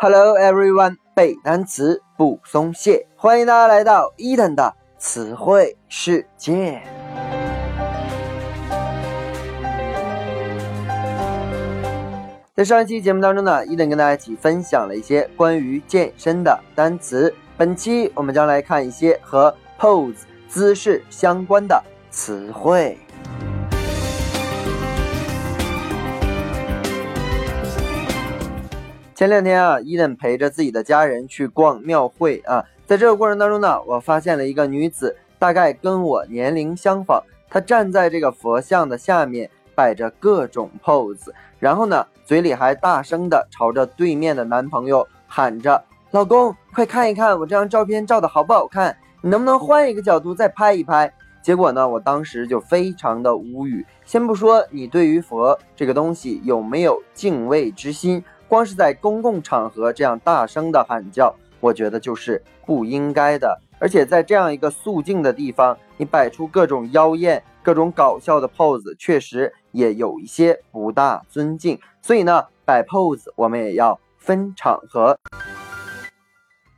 [0.00, 6.80] Hello everyone，背单词不松懈，欢迎大家来到伊登的词汇世界。
[12.54, 17.34] 在上一期节目当中呢，伊登跟大家一起分享了一些关于健身的单词。
[17.56, 20.14] 本期我们将来看一些和 pose
[20.46, 22.96] 姿势相关的词汇。
[29.18, 37.20] 前两天啊，伊登陪着自己的家人去逛庙会啊，在这个过程当中呢，我发现了一个女子，大概跟我年龄相仿。
[37.50, 45.82] 她站在这个佛像的下面，摆着各种 pose，然后呢，嘴里还大声的朝着对面的男朋友喊着
[46.12, 48.96] ：“老公，快看一看我这张照片照的好不好看？
[49.20, 53.84] 你能不能换一个角度再拍一拍？”结果呢，我当时就非常的无语。
[54.04, 58.22] 先不说你对于佛这个东西有没有敬畏之心。
[58.48, 63.60] 光是在公共场合这样大声的喊叫，我觉得就是不应该的。
[63.78, 71.78] 而且在这样一个肃静的地方，你摆出各种妖艳、各种搞笑的 pose，确实也有一些不大尊敬。
[72.00, 75.18] 所以呢，摆 pose 我们也要分场合。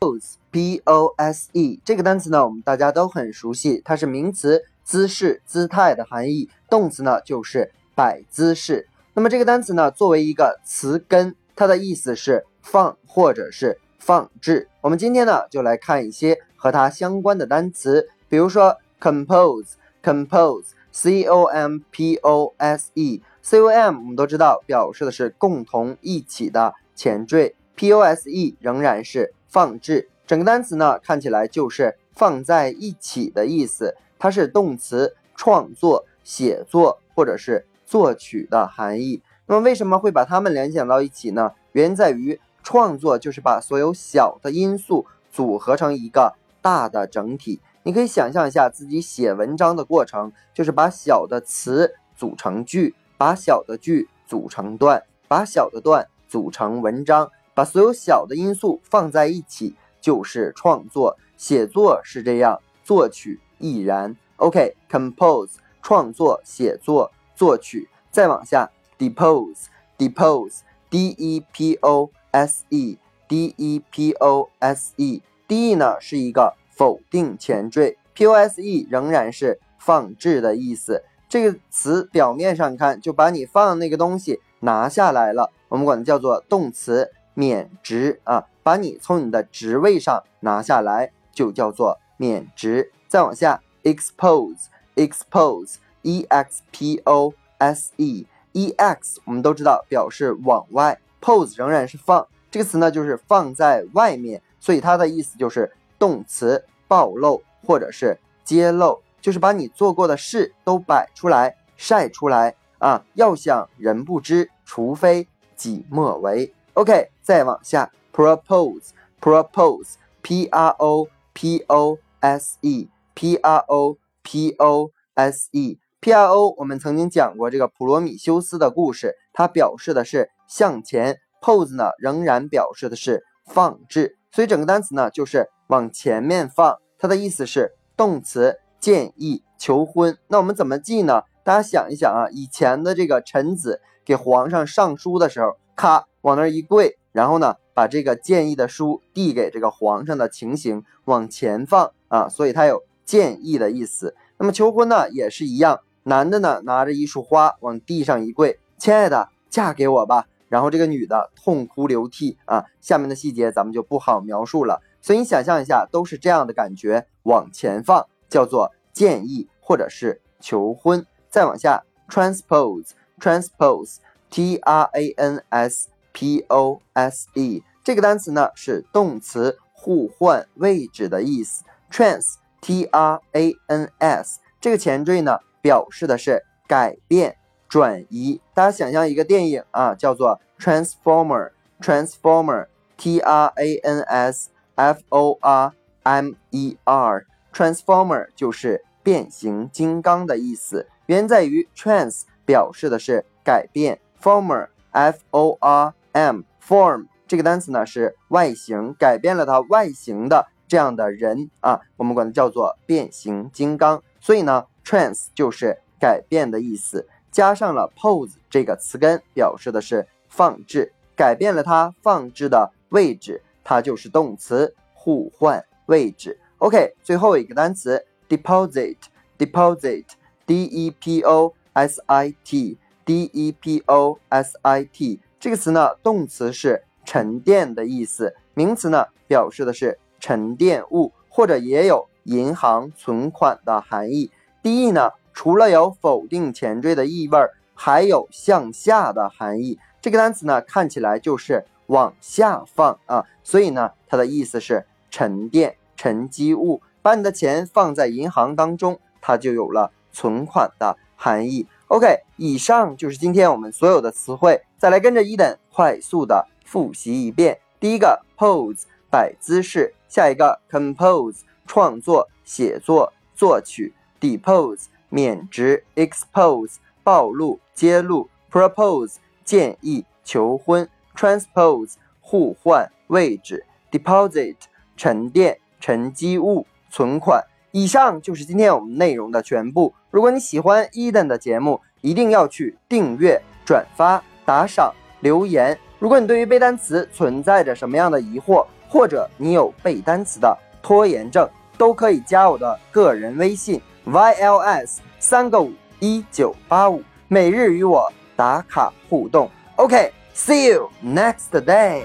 [0.00, 8.88] pose，p-o-s-e 这个单词呢，我们大家都很熟悉，它是名词，姿势、姿态的含义；动词呢，就是摆姿势。
[9.14, 11.36] 那么这个单词呢，作为一个词根。
[11.54, 14.68] 它的意思是放或者是放置。
[14.80, 30.08] 我们今天呢，就来看一些和它相关的单词，比如说 compose，compose，c o m p o s e，c o m 我们都知道表示的是共同一起的前缀，p o s e 仍然是放置。
[30.26, 33.96] 整个单词呢，看起来就是放在一起的意思。
[34.18, 39.20] 它是动词，创作、写作或者是作曲的含义。
[39.44, 41.52] 那么为什么会把它们联想到一起呢？
[41.72, 47.60] 原因在于创作就是把所有小的因素组合成一个大的整体。
[47.82, 61.18] 你可以想象一下自己写文章的过程，就是把小的词组成句，把小的句组成段，把小的段组成文章，把所有小的因素放在一起就是创作。
[61.36, 64.16] 写作是这样，作曲亦然。
[64.36, 68.70] OK，compose 创作、写作、作曲，再往下。
[68.98, 69.66] depose,
[69.98, 75.74] depose, d e p o s e, d e p o s e, d e
[75.74, 81.02] 呢是一个否定前缀，p o s e 仍然是放置的意思。
[81.28, 92.92] 这个词表面上看就把你放那个东西拿下来了，我们管它叫做动词免职啊，把你从你的职位上拿下来就叫做免职。
[93.08, 98.26] 再往下，expose, expose, e x p o s e。
[98.52, 113.02] e x 我们都知道表示往外，pose 仍然是放这个词呢，就是放在外面，所以它的意思就是动词暴露或者是揭露，就是把你做过的事都摆出来晒出来啊！
[113.14, 115.26] 要想人不知，除非
[115.56, 116.52] 己莫为。
[116.74, 125.78] OK，再往下，propose，propose，p r o p o s e，p r o p o s e。
[126.02, 126.56] P.R.O.
[126.56, 136.76] 我们曾经讲过这个普罗米修斯的故事，它表示的是向前，pose 呢仍然表示的是放置，所以整个单词呢就是往前面放。
[136.98, 140.18] 它的意思是动词建议求婚。
[140.26, 141.22] 那我们怎么记呢？
[141.44, 154.16] 大家想一想啊，以前的这个臣子给皇上上书的时候，咔往那一跪，然后呢把这个建议的书递给这个皇上的情形往前放啊，所以它有建议的意思。
[154.38, 155.78] 那么求婚呢也是一样。
[156.04, 160.26] 男的呢，拿着一束花往地上一跪，亲爱的，嫁给我吧。
[160.48, 164.82] 然后这个女的痛哭流涕啊，下面的细节咱们就不好描述了。
[165.00, 171.06] 所以你想象一下，都是这样的感觉，往前放叫做建议或者是求婚。
[171.30, 181.64] 再往下，transpose，transpose，t r a n s p o s e，这个单词呢是动词互换位置的意思。
[181.90, 185.38] trans，t r a n s，这个前缀呢。
[185.62, 187.38] 表示的是改变、
[187.68, 188.42] 转移。
[188.52, 195.72] 大家想象一个电影啊，叫做 Transformer，Transformer，T R A N S F O R
[196.02, 200.88] M E R，Transformer 就是变形金刚的意思。
[201.06, 214.02] 原在于 trans 表示的是改变，former F O R M form 这个单词呢是外形，改变了它外形的这样的人啊，我们管它叫做变形金刚。
[214.20, 214.66] 所以呢。
[214.84, 226.40] Trans 就是改变的意思，加上了 pose 这个词根，表示的是放置，改变了它放置的位置，它就是动词互换位置。
[226.58, 244.30] OK，最后一个单词 deposit，deposit，d e p o s i t，d e p o s i t 这个词呢，动词是沉淀的意思，名词呢表示的是沉淀物，或者也有银行存款的含义。
[244.62, 247.38] D E 呢，除了有否定前缀的意味，
[247.74, 249.78] 还有向下的含义。
[250.00, 256.80] 这个单词呢，看起来就是往下放啊，所以呢，它的意思是沉淀、沉积物。
[257.02, 261.66] 把你的钱放在银行当中，它就有了存款的含义。
[261.88, 267.58] OK，以上就是今天我们所有的词汇，再来跟着伊登快速的复习一遍。
[267.80, 273.92] 第一个 pose 摆姿势，下一个 compose 创作、写作、作曲。
[274.22, 284.54] Depose 免职，expose 暴露、揭露，propose 建议、求婚，transpose 互换位置，deposit
[284.96, 287.44] 沉淀、沉积物、存款。
[287.72, 289.92] 以上就是今天我们内容的全部。
[290.10, 295.76] 如果你喜欢 Eden 的节目，一定要去订阅、转发、打赏、留言。
[295.98, 301.48] 如果你对于背单词存在着什么样的疑惑，或者你有背单词的拖延症，
[301.78, 303.80] 都可以加我的个人微信。
[304.06, 309.50] Yls 三个五一九八五，每日与我打卡互动。
[309.76, 312.02] OK，see you next day。